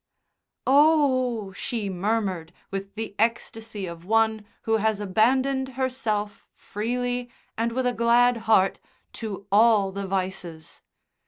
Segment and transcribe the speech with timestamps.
[0.65, 7.85] "Oh!" she murmured with the ecstasy of one who has abandoned herself, freely and with
[7.85, 8.79] a glad heart,
[9.13, 10.81] to all the vices.